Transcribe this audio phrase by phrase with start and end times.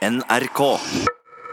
[0.00, 0.60] NRK.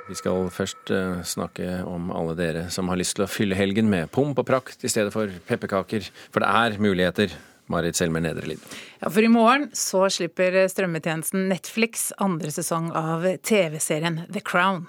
[0.07, 3.89] Vi skal først eh, snakke om alle dere som har lyst til å fylle helgen
[3.91, 6.07] med pomp og prakt i stedet for pepperkaker.
[6.31, 7.35] For det er muligheter.
[7.67, 8.61] Marit Selmer Nedrelid.
[9.01, 14.85] Ja, for i morgen så slipper strømmetjenesten Netflix andre sesong av TV-serien The Crown.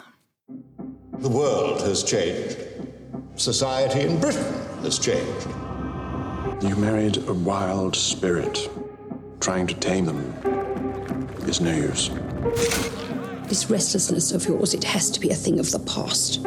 [1.18, 2.62] The world has changed.
[3.34, 4.54] Society in Britain
[4.84, 5.50] has changed.
[6.62, 8.70] You married a wild spirit.
[9.40, 10.22] Trying to tame them
[11.48, 12.12] is no use.
[13.48, 16.40] This restlessness of yours, it has to be a thing of the past.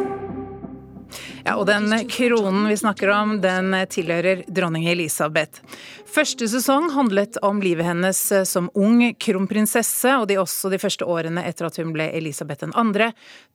[1.43, 5.63] Ja, og den kronen vi snakker om, den tilhører dronning Elisabeth.
[6.05, 11.41] Første sesong handlet om livet hennes som ung kronprinsesse, og de også de første årene
[11.47, 13.07] etter at hun ble Elisabeth 2.,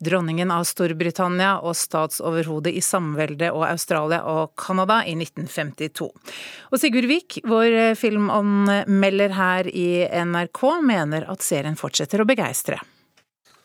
[0.03, 6.11] dronningen av Storbritannia og statsoverhode i samveldet og Australia og Canada i 1952.
[6.73, 9.89] Og Sigurd Vik, vår filmanmelder her i
[10.27, 12.83] NRK, mener at serien fortsetter å begeistre.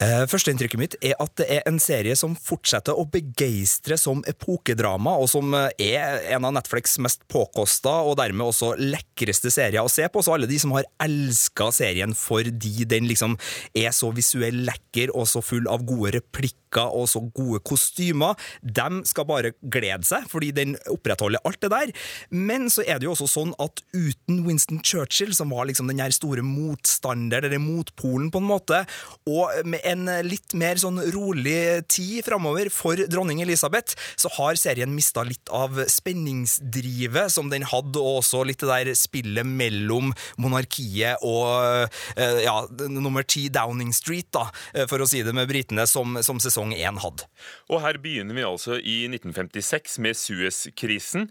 [0.01, 5.13] Eh, Førsteinntrykket mitt er at det er en serie som fortsetter å begeistre som epokedrama,
[5.21, 9.91] og som eh, er en av Netflix' mest påkosta og dermed også lekreste serier å
[9.91, 10.23] se på.
[10.25, 13.37] Så alle de som har elska serien fordi den liksom
[13.77, 19.01] er så visuell lekker og så full av gode replikker og så gode kostymer, dem
[19.05, 21.91] skal bare glede seg, fordi den opprettholder alt det der.
[22.31, 25.99] Men så er det jo også sånn at uten Winston Churchill, som var liksom den
[26.01, 28.83] her store motstanderen, eller motpolen på en måte,
[29.27, 34.91] og med en litt mer sånn rolig tid framover for dronning Elisabeth, så har serien
[34.95, 40.11] mista litt av spenningsdrivet som den hadde, og også litt det der spillet mellom
[40.41, 42.55] monarkiet og eh, ja,
[42.91, 46.75] nummer ti Downing Street, da, eh, for å si det med britene, som, som sesong
[46.77, 47.27] én hadde.
[47.71, 51.29] Og her begynner vi altså i 1956 med Suez-krisen,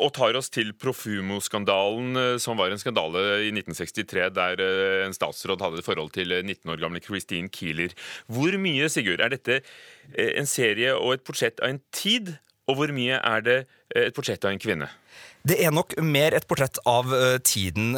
[0.00, 5.16] og tar oss til Profumo-skandalen, eh, som var en skandale i 1963 der eh, en
[5.16, 7.94] statsråd hadde et forhold til 19 år gamle Christine Keeler.
[8.30, 12.34] Hvor mye, Sigurd, er dette eh, en serie og et portrett av en tid,
[12.70, 13.60] og hvor mye er det
[13.98, 14.88] et portrett av en kvinne?
[15.42, 17.10] Det er nok mer et portrett av
[17.42, 17.96] tiden.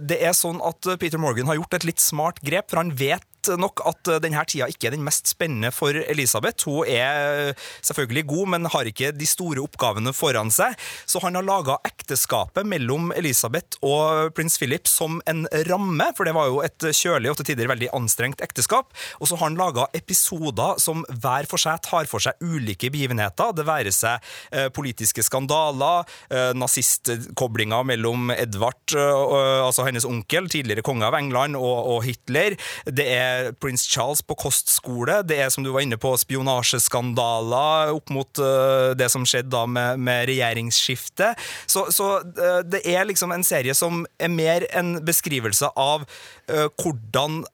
[0.00, 3.26] Det er sånn at Peter Morgan har gjort et litt smart grep, for han vet
[3.58, 6.66] nok at denne tida ikke er den mest spennende for Elisabeth.
[6.68, 10.76] Hun er selvfølgelig god, men har ikke de store oppgavene foran seg.
[11.06, 16.34] Så han har laga ekteskapet mellom Elisabeth og prins Philip som en ramme, for det
[16.36, 18.92] var jo et kjølig og til tider veldig anstrengt ekteskap.
[19.20, 23.54] Og så har han laga episoder som hver for seg tar for seg ulike begivenheter.
[23.56, 30.84] Det være seg eh, politiske skandaler, eh, nazistkoblinga mellom Edvard, eh, altså hennes onkel, tidligere
[30.86, 32.56] konge av England, og Hitler.
[32.84, 35.20] Det er prins Charles på kostskole.
[35.26, 39.64] Det er, som du var inne på, spionasjeskandaler opp mot uh, det som skjedde da
[39.70, 41.38] med, med regjeringsskiftet.
[41.66, 46.66] Så, så uh, det er liksom en serie som er mer en beskrivelse av uh,
[46.80, 47.44] hvordan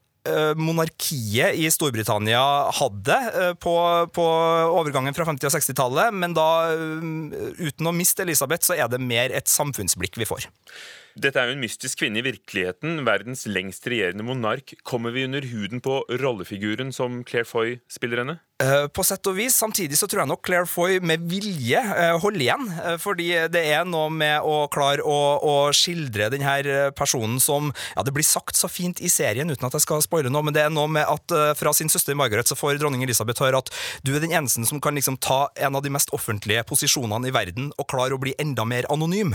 [0.54, 2.38] monarkiet i Storbritannia
[2.78, 3.16] hadde
[3.58, 3.72] på,
[4.14, 4.26] på
[4.70, 6.46] overgangen fra 50- og 60-tallet, men da
[7.58, 10.46] uten å miste Elisabeth, så er det mer et samfunnsblikk vi får.
[11.14, 13.02] Dette er jo en mystisk kvinne i virkeligheten.
[13.06, 14.74] Verdens lengst regjerende monark.
[14.86, 18.38] Kommer vi under huden på rollefiguren som Claire Foy spiller henne?
[18.62, 19.56] Eh, på sett og vis.
[19.58, 22.68] Samtidig så tror jeg nok Claire Foy med vilje eh, holder igjen.
[22.84, 28.04] Eh, fordi det er noe med å klare å, å skildre denne personen som Ja,
[28.04, 30.62] det blir sagt så fint i serien, uten at jeg skal spoile noe, men det
[30.64, 33.70] er noe med at fra sin søster Margaret så får dronning Elisabeth høre at
[34.04, 37.34] du er den eneste som kan liksom ta en av de mest offentlige posisjonene i
[37.34, 39.32] verden og klare å bli enda mer anonym.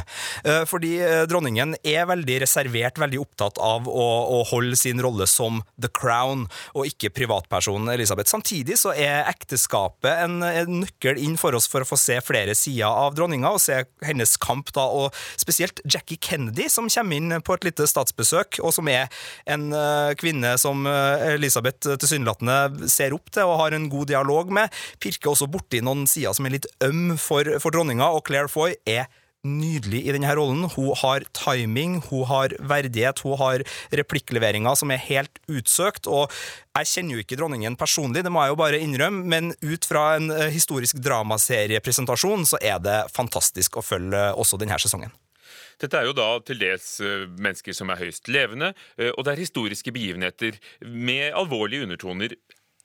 [0.70, 0.92] Fordi
[1.30, 4.06] dronningen er veldig reservert, veldig opptatt av å,
[4.38, 6.46] å holde sin rolle som the crown,
[6.78, 8.32] og ikke privatpersonen Elisabeth.
[8.32, 12.56] Samtidig så er ekteskapet en, en, nøkkel inn for oss for å få se flere
[12.58, 17.38] sider av dronninga, og se hennes kamp, da, og spesielt Jackie Kennedy, som kommer inn
[17.44, 19.08] på et lite statsbesøk, og som er
[19.50, 24.52] en uh, kvinne som uh, Elisabeth tilsynelatende ser opp til og har en god dialog
[24.54, 24.74] med,
[25.04, 28.76] pirker også borti noen sider som er litt øm for, for dronninga, og Claire Foy
[28.88, 29.08] er
[29.48, 30.68] nydelig i denne rollen.
[30.76, 33.64] Hun har timing, hun har verdighet, hun har
[33.96, 36.08] replikkleveringer som er helt utsøkt.
[36.08, 36.32] og
[36.78, 40.04] jeg kjenner jo ikke dronningen personlig, det må jeg jo bare innrømme, men ut fra
[40.20, 45.16] en historisk dramaseriepresentasjon så er det fantastisk å følge også denne sesongen.
[45.82, 47.00] Dette er jo da til dels
[47.38, 48.72] mennesker som er høyst levende,
[49.14, 52.38] og det er historiske begivenheter med alvorlige undertoner.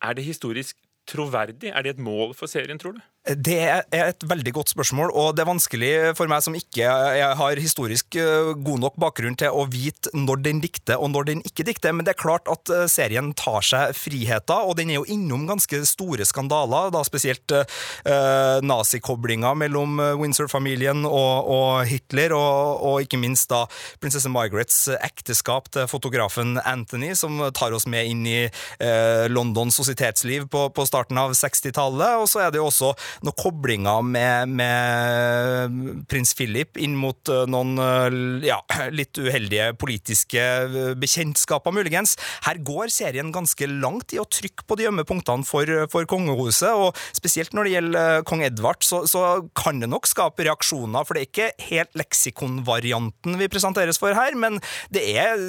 [0.04, 0.76] Er det historisk
[1.08, 1.72] troverdig?
[1.72, 3.00] Er det et mål for serien, tror du?
[3.22, 6.90] Det er et veldig godt spørsmål, og det er vanskelig for meg som ikke
[7.38, 11.44] har historisk eh, god nok bakgrunn til å vite når den dikter og når den
[11.46, 14.98] ikke dikter, men det er klart at eh, serien tar seg friheter, og den er
[14.98, 22.82] jo innom ganske store skandaler, da spesielt eh, nazikoblinga mellom Windsor-familien og, og, Hitler, og,
[22.82, 23.62] og, ikke minst da
[24.02, 30.50] prinsesse Margarets ekteskap til fotografen Anthony, som tar oss med inn i eh, Londons sosietetsliv
[30.50, 36.04] på, på starten av 60-tallet, og så er det jo også noen koblinger med, med,
[36.10, 38.58] prins Philip inn mot eh, noen eh, ja,
[38.98, 42.16] litt uheldige politiske eh, bekjentskaper, muligens.
[42.46, 46.72] Her går serien ganske langt i å trykke på de ømme punktene for, for kongehuset,
[46.72, 49.22] og spesielt når det gjelder kong Edvard, så, så,
[49.56, 54.34] kan det nok skape reaksjoner, for det er ikke helt leksikonvarianten vi presenteres for her,
[54.38, 54.58] men
[54.92, 55.40] det er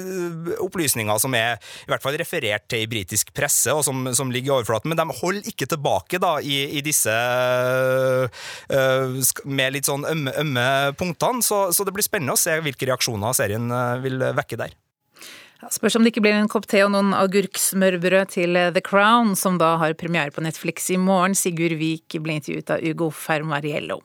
[0.62, 4.52] opplysninger som er i hvert fall referert til i britisk presse, og som, som ligger
[4.52, 7.14] i overflaten, men de holder ikke tilbake da i, i disse
[9.44, 10.66] med litt sånn ømme, ømme
[10.98, 11.44] punktene.
[11.44, 14.74] Så, så, det blir spennende å se hvilke reaksjoner serien eh, vil vekke der.
[15.72, 19.56] Spørs om det ikke blir en kopp te og noen agurksmørbrød til The Crown, som
[19.60, 21.36] da har premiere på Netflix i morgen.
[21.38, 24.02] Sigurd Vik ble intervjuet av Ugo Fermariello.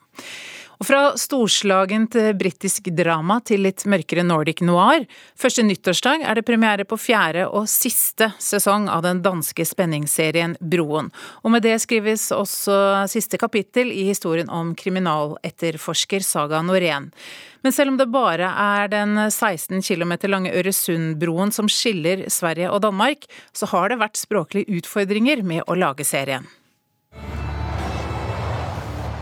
[0.80, 5.04] Og fra storslagent britisk drama til litt mørkere Nordic noir.
[5.36, 11.12] Første nyttårsdag er det premiere på fjerde og siste sesong av den danske spenningsserien Broen.
[11.44, 17.12] Og med det skrives også siste kapittel i historien om kriminaletterforsker Saga Norén.
[17.60, 22.80] Men selv om det bare er den 16 km lange Øresundbroen som skiller Sverige og
[22.88, 26.48] Danmark, så har det vært språklige utfordringer med å lage serien.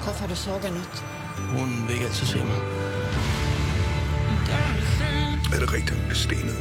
[0.07, 1.18] Hvorfor du Saga nå?
[1.53, 2.61] Hun vil ikke altid se mig.
[5.49, 6.55] Er det riktig, Stine?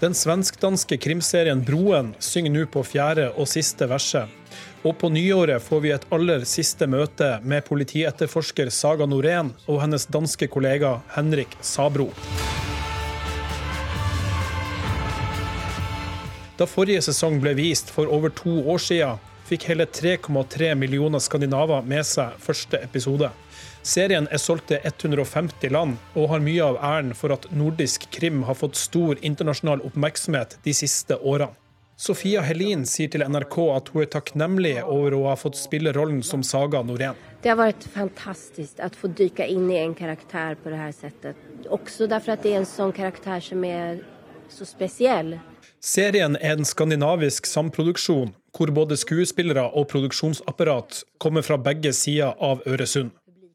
[0.00, 4.28] Den svensk-danske krimserien Broen synger nå på fjerde og siste verset.
[4.84, 10.04] Og på nyåret får vi et aller siste møte med politietterforsker Saga Norén og hennes
[10.06, 12.10] danske kollega Henrik Sabro.
[16.56, 21.84] Da forrige sesong ble vist for over to år siden, fikk hele 3,3 millioner skandinaver
[21.86, 23.30] med seg første episode.
[23.86, 28.42] Serien er solgt til 150 land, og har mye av æren for at nordisk krim
[28.48, 31.54] har fått stor internasjonal oppmerksomhet de siste årene.
[31.96, 36.18] Sofia Helin sier til NRK at hun er takknemlig over å ha fått spille rollen
[36.26, 37.16] som Saga Norén.
[37.40, 41.40] Det har vært fantastisk å få dykke inn i en karakter på dette settet.
[41.72, 44.02] Også derfor at det er en sånn karakter som er
[44.52, 45.38] så spesiell.
[45.80, 52.64] Serien er en skandinavisk samproduksjon hvor både skuespillere og produksjonsapparat kommer fra begge sider av
[52.66, 53.12] Øresund.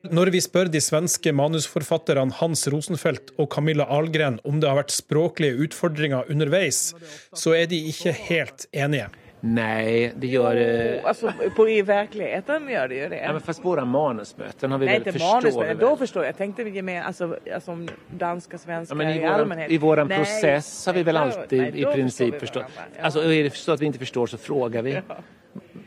[0.09, 4.93] Når vi spør de svenske manusforfatterne Hans Rosenfeldt og Camilla Ahlgren om det har vært
[4.95, 6.95] språklige utfordringer underveis,
[7.37, 9.11] så er de ikke helt enige.
[9.43, 10.99] Nej, det gör det.
[10.99, 13.17] Oh, alltså, på, I verkligheten gör det ju det.
[13.17, 15.77] Ja, men fast våra manusmöten har vi Nej, väl inte manusmöten.
[15.77, 16.29] Då förstår jag.
[16.29, 17.77] Jag tänkte med alltså, alltså
[18.17, 19.71] danska, svenska ja, i, i våran, allmänhet.
[19.71, 22.65] I vår process har vi väl alltid nej, i princip förstått.
[22.75, 23.03] Ja.
[23.03, 24.91] Alltså, är det så att vi inte förstår så frågar vi.
[25.07, 25.15] Ja.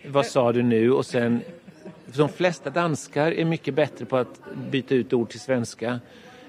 [0.07, 0.93] Vad sa du nu?
[0.93, 1.41] Och sen,
[2.07, 4.41] de flesta danskar är mycket bättre på att
[4.71, 6.01] byta ut ord till svenska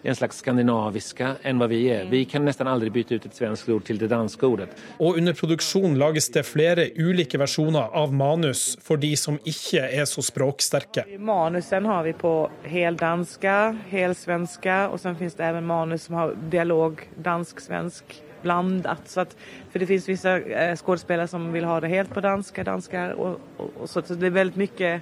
[0.05, 2.05] en slags skandinaviske enn hva vi er.
[2.11, 4.69] Vi kan nesten aldri bytte ut et svensk ord til det danske ordet.
[4.99, 10.05] Og under produksjon lages det flere ulike versjoner av manus for de som ikke er
[10.09, 11.07] så språksterke.
[11.17, 12.35] Manusen har vi på
[12.69, 13.57] heldanske,
[13.91, 19.09] helsvenske, og så finnes det også manus som har dialog dansk-svensk blandat.
[19.09, 19.35] Så at,
[19.71, 20.37] for det finnes visse
[20.81, 24.99] skuespillere som vil ha det helt på danske, och så, så det er veldig mye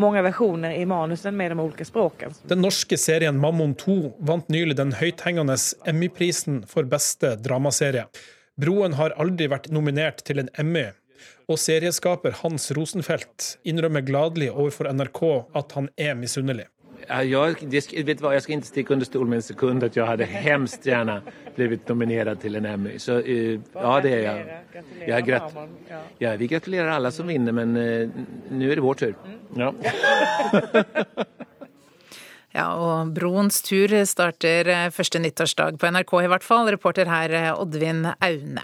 [0.00, 2.34] mange versjoner i manusen med de ulike språkene.
[2.50, 5.56] Den norske serien Mammon 2 vant nylig den høythengende
[5.88, 8.06] Emmy-prisen for beste dramaserie.
[8.60, 10.88] Broen har aldri vært nominert til en Emmy,
[11.50, 15.22] og serieskaper Hans Rosenfelt innrømmer gladelig overfor NRK
[15.58, 16.68] at han er misunnelig.
[17.08, 20.06] Jag, det, vet vad, jag ska inte sticka under stol med en sekund att jag
[20.06, 21.22] hade hemskt gärna
[21.54, 22.98] blivit nominerad till en Emmy.
[22.98, 24.46] Så uh, ja, det är jag.
[25.08, 25.54] jag grat
[26.18, 28.10] ja, vi gratulerar alla som vinner, men uh,
[28.50, 29.14] nu är det vår tur.
[29.56, 29.74] Ja.
[32.54, 36.70] Ja, og Broens tur starter eh, første nyttårsdag på NRK i hvert fall.
[36.70, 38.62] Reporter her Oddvin Aune.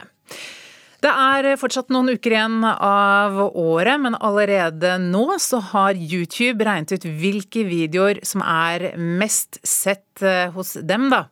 [1.01, 6.93] Det er fortsatt noen uker igjen av året, men allerede nå så har YouTube regnet
[6.93, 11.23] ut hvilke videoer som er mest sett eh, hos dem da,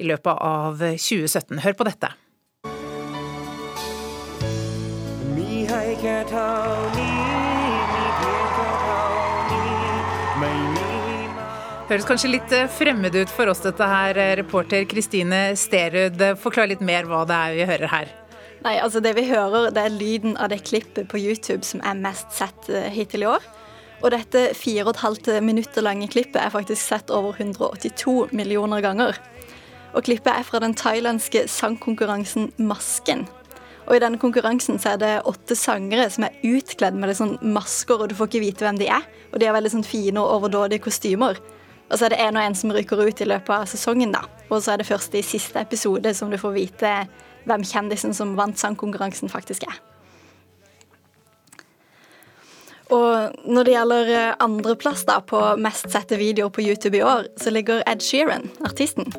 [0.00, 1.60] i løpet av 2017.
[1.60, 2.08] Hør på dette.
[11.88, 16.24] Høres kanskje litt eh, fremmed ut for oss dette her, reporter Kristine Sterud.
[16.40, 18.17] Forklar litt mer hva det er vi hører her.
[18.64, 21.98] Nei, altså Det vi hører, det er lyden av det klippet på YouTube som er
[21.98, 23.44] mest sett eh, hittil i år.
[24.02, 28.82] Og dette fire og et halvt minutter lange klippet er faktisk sett over 182 millioner
[28.82, 29.18] ganger.
[29.94, 33.26] Og klippet er fra den thailandske sangkonkurransen Masken.
[33.88, 37.38] Og I denne konkurransen så er det åtte sangere som er utkledd med litt sånn
[37.54, 39.06] masker, og du får ikke vite hvem de er.
[39.32, 41.40] Og de har veldig sånn fine og overdådige kostymer.
[41.88, 44.26] Og så er det en og en som ryker ut i løpet av sesongen, da.
[44.50, 46.92] Og så er det først i siste episode som du får vite
[47.48, 49.78] hvem kjendisen som vant sangkonkurransen, faktisk er.
[52.88, 57.52] Og når det gjelder eh, andreplass på mest sette videoer på YouTube i år, så
[57.52, 59.12] ligger Ed Sheeran, artisten.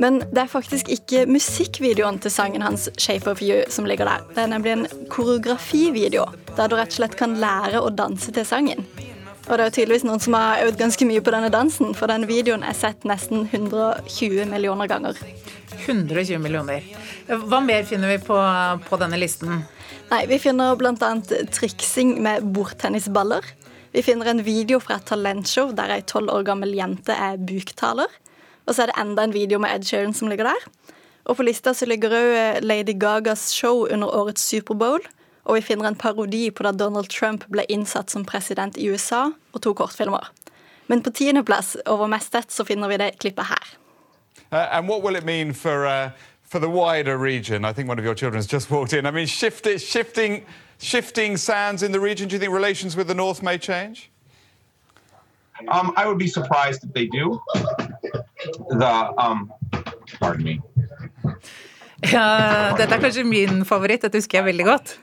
[0.00, 4.24] Men det er faktisk ikke musikkvideoen til sangen hans 'Shape of You' som ligger der.
[4.34, 6.24] Det er nemlig en koreografivideo,
[6.56, 8.86] der du rett og slett kan lære å danse til sangen.
[9.50, 12.28] Og det er tydeligvis noen som har øvd ganske mye på denne dansen, for denne
[12.30, 15.18] videoen er sett nesten 120 millioner ganger.
[15.80, 16.86] 120 millioner.
[17.26, 18.36] Hva mer finner vi på,
[18.86, 19.64] på denne listen?
[20.12, 21.10] Nei, Vi finner bl.a.
[21.50, 23.42] triksing med bordtennisballer.
[23.90, 28.10] Vi finner en video fra et talentshow der ei tolv år gammel jente er buktaler.
[28.68, 30.66] Og så er det enda en video med Ed Sheeran som ligger der.
[31.26, 35.02] Og på lista så ligger òg eh, Lady Gagas show under årets Superbowl.
[35.44, 39.30] Og vi finner en parodi på da Donald Trump ble innsatt som president i USA,
[39.52, 40.30] og to kortfilmer.
[40.86, 43.76] Men på tiendeplass over mestet, så finner vi det klippet her.
[44.52, 46.10] Uh, and what will mean for uh,
[46.42, 47.64] for the wider region?
[47.64, 49.06] I think one of your children has just walked in.
[49.06, 50.44] I mean, shift, shifting,
[50.78, 52.28] shifting sands in the region.
[52.28, 54.10] Do you think relations with the north may change?
[55.68, 57.40] Um, I would be surprised if they do.
[58.70, 59.52] The um,
[60.18, 60.60] pardon me.
[62.14, 64.00] Ja, dette er kanskje min favoritt.
[64.06, 64.94] Dette husker jeg veldig godt.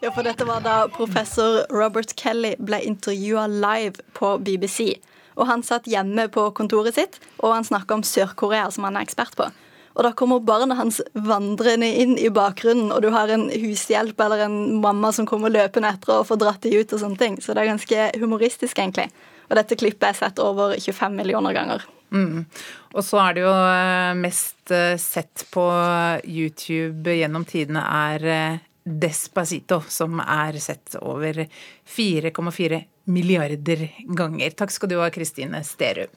[0.00, 4.96] Ja, for dette var da professor Robert Kelly ble intervjua live på BBC.
[5.36, 9.04] Og han satt hjemme på kontoret sitt, og han snakka om Sør-Korea, som han er
[9.04, 9.50] ekspert på.
[9.96, 14.44] Og da kommer barnet hans vandrende inn i bakgrunnen, og du har en hushjelp eller
[14.46, 17.38] en mamma som kommer løpende etter og får dratt de ut og sånne ting.
[17.40, 19.08] Så det er ganske humoristisk, egentlig.
[19.48, 21.84] Og dette klippet er sett over 25 millioner ganger.
[22.14, 22.44] Mm.
[22.94, 25.66] Og så er det jo eh, mest eh, sett på
[26.24, 31.42] YouTube gjennom tidene er eh, Despacito, som er sett over
[31.90, 32.78] 4,4
[33.10, 33.82] milliarder
[34.14, 34.54] ganger.
[34.54, 36.12] Takk skal du ha, Kristine Sterud.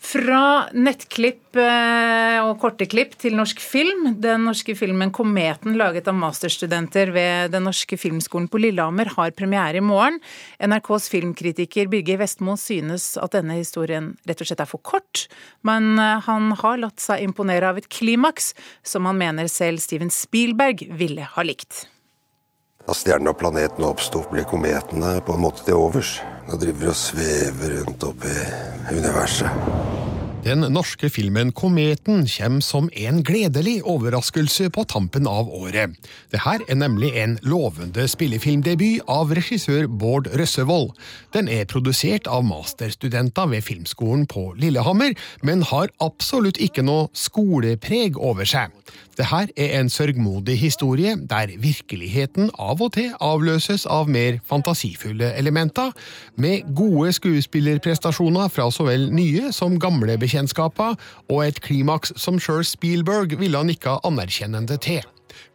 [0.00, 4.14] Fra nettklipp eh, og korte klipp til norsk film.
[4.16, 9.76] Den norske filmen 'Kometen', laget av masterstudenter ved Den norske filmskolen på Lillehammer, har premiere
[9.76, 10.16] i morgen.
[10.58, 15.28] NRKs filmkritiker Birger Vestmo synes at denne historien rett og slett er for kort,
[15.62, 20.10] men eh, han har latt seg imponere av et klimaks som han mener selv Steven
[20.10, 21.84] Spielberg ville ha likt.
[22.88, 26.16] Da stjernene og planetene oppsto, ble kometene på en måte til overs.
[26.48, 29.89] Nå driver vi og svever rundt oppe i universet.
[30.40, 35.92] Den norske filmen 'Kometen' kommer som en gledelig overraskelse på tampen av året.
[36.32, 40.94] Dette er nemlig en lovende spillefilmdebut av regissør Bård Røssevold.
[41.34, 48.16] Den er produsert av masterstudenter ved Filmskolen på Lillehammer, men har absolutt ikke noe skolepreg
[48.16, 48.72] over seg.
[49.20, 55.92] Dette er en sørgmodig historie der virkeligheten av og til avløses av mer fantasifulle elementer,
[56.36, 62.62] med gode skuespillerprestasjoner fra så vel nye som gamle bekjentskaper, og et klimaks som sjøl
[62.64, 65.02] Spielberg ville nikka anerkjennende til.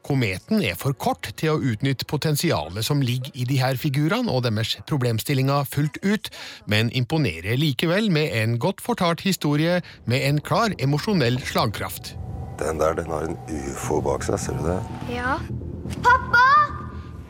[0.05, 4.43] Kometen er for kort til å utnytte potensialet som ligger i de her figurene og
[4.45, 6.29] deres problemstillinger fullt ut,
[6.69, 12.15] men imponerer likevel med en godt fortalt historie med en klar emosjonell slagkraft.
[12.61, 14.79] Den der den har en ufo bak seg, ser du det?
[15.17, 15.39] Ja.
[16.05, 16.44] Pappa!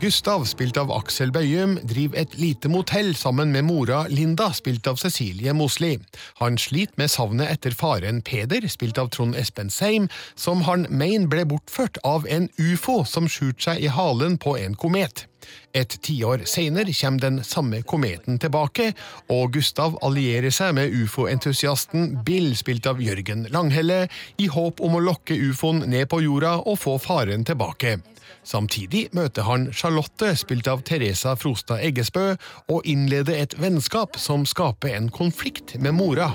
[0.06, 5.00] Gustav, spilt av Aksel Bøyum, driver et lite motell sammen med mora Linda, spilt av
[5.02, 5.96] Cecilie Mosli.
[6.38, 10.06] Han sliter med savnet etter faren Peder, spilt av Trond Espen Seim,
[10.38, 14.78] som han mener ble bortført av en ufo som skjulte seg i halen på en
[14.78, 15.26] komet.
[15.76, 18.92] Et tiår seinere kommer den samme kometen tilbake,
[19.30, 24.06] og Gustav allierer seg med ufo-entusiasten Bill, spilt av Jørgen Langhelle,
[24.38, 27.98] i håp om å lokke ufoen ned på jorda og få faren tilbake.
[28.46, 32.36] Samtidig møter han Charlotte, spilt av Teresa Frostad Eggesbø,
[32.70, 36.30] og innleder et vennskap som skaper en konflikt med mora.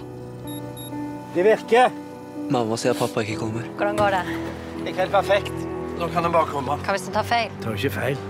[1.35, 1.95] Det virker!
[2.51, 3.67] Mamma sier at pappa ikke kommer.
[3.79, 4.25] Hvordan går det?
[4.83, 5.65] Ikke helt perfekt.
[6.01, 6.75] Nå kan han bare komme.
[6.83, 7.59] Hva hvis han tar feil?
[7.63, 8.23] Tar ikke feil.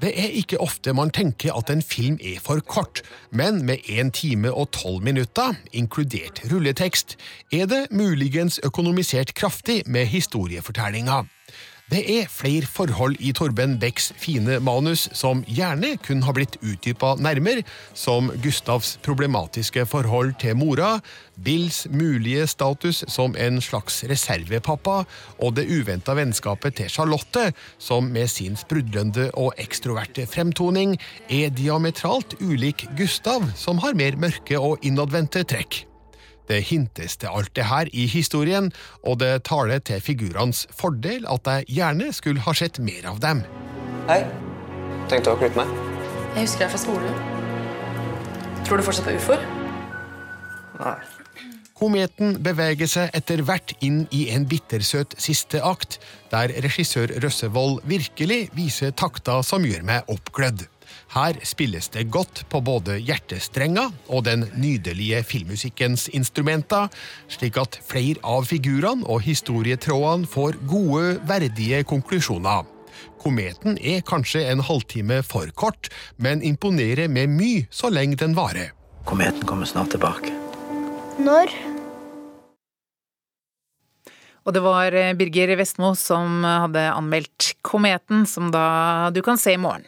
[0.00, 3.00] Det er ikke ofte man tenker at en film er for kort,
[3.32, 7.16] men med én time og tolv minutter, inkludert rulletekst,
[7.52, 11.24] er det muligens økonomisert kraftig med historiefortellinga.
[11.86, 17.12] Det er flere forhold i Torben Becks fine manus som gjerne kunne ha blitt utdypa
[17.22, 17.62] nærmere,
[17.94, 20.96] som Gustavs problematiske forhold til mora,
[21.38, 24.98] Bills mulige status som en slags reservepappa,
[25.38, 30.98] og det uventa vennskapet til Charlotte, som med sin sprudlende og ekstroverte fremtoning
[31.30, 35.84] er diametralt ulik Gustav, som har mer mørke og innadvendte trekk.
[36.48, 38.70] Det hintes til alt det her i historien,
[39.02, 43.42] og det taler til figurenes fordel at jeg gjerne skulle ha sett mer av dem.
[44.10, 44.22] Hei.
[45.10, 45.70] Tenkte å klippe meg.
[46.36, 47.20] Jeg husker deg fra skolen.
[48.66, 49.46] Tror du fortsatt på ufoer?
[50.80, 50.98] Nei.
[51.76, 55.98] Kometen beveger seg etter hvert inn i en bittersøt siste akt,
[56.32, 60.64] der regissør Røssevold virkelig viser takter som gjør meg oppglødd.
[61.14, 66.90] Her spilles det godt på både hjertestrenga og den nydelige filmmusikkens instrumenter,
[67.30, 72.66] slik at flere av figurene og historietrådene får gode, verdige konklusjoner.
[73.22, 78.74] Kometen er kanskje en halvtime for kort, men imponerer med mye så lenge den varer.
[79.06, 80.34] Kometen kommer snart tilbake.
[81.22, 81.54] Når?
[84.46, 89.60] Og det var Birger Vestmo som hadde anmeldt Kometen, som da du kan se i
[89.60, 89.86] morgen.